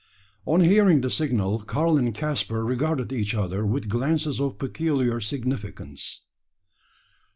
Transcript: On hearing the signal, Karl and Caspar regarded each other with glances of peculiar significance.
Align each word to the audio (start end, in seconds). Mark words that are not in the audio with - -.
On 0.47 0.61
hearing 0.61 1.01
the 1.01 1.11
signal, 1.11 1.59
Karl 1.59 1.95
and 1.95 2.11
Caspar 2.15 2.65
regarded 2.65 3.13
each 3.13 3.35
other 3.35 3.63
with 3.67 3.87
glances 3.87 4.41
of 4.41 4.57
peculiar 4.57 5.19
significance. 5.19 6.21